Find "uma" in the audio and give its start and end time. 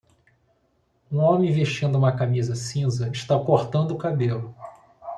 1.99-2.11